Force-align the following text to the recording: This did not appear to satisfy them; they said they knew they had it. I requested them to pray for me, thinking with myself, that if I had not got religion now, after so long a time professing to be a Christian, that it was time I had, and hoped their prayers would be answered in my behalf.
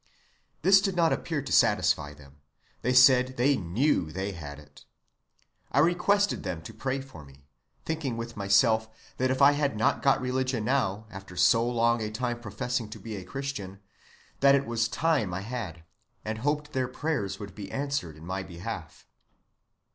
This 0.63 0.81
did 0.81 0.95
not 0.95 1.13
appear 1.13 1.43
to 1.43 1.51
satisfy 1.51 2.15
them; 2.15 2.37
they 2.81 2.91
said 2.91 3.37
they 3.37 3.55
knew 3.55 4.11
they 4.11 4.31
had 4.31 4.57
it. 4.57 4.83
I 5.71 5.77
requested 5.77 6.41
them 6.41 6.63
to 6.63 6.73
pray 6.73 7.01
for 7.01 7.23
me, 7.23 7.45
thinking 7.85 8.17
with 8.17 8.35
myself, 8.35 8.89
that 9.17 9.29
if 9.29 9.43
I 9.43 9.51
had 9.51 9.77
not 9.77 10.01
got 10.01 10.19
religion 10.19 10.65
now, 10.65 11.05
after 11.11 11.37
so 11.37 11.69
long 11.69 12.01
a 12.01 12.09
time 12.09 12.39
professing 12.41 12.89
to 12.89 12.99
be 12.99 13.15
a 13.15 13.23
Christian, 13.23 13.79
that 14.39 14.55
it 14.55 14.65
was 14.65 14.87
time 14.87 15.35
I 15.35 15.41
had, 15.41 15.83
and 16.25 16.39
hoped 16.39 16.71
their 16.73 16.87
prayers 16.87 17.37
would 17.37 17.53
be 17.53 17.71
answered 17.71 18.17
in 18.17 18.25
my 18.25 18.41
behalf. 18.41 19.05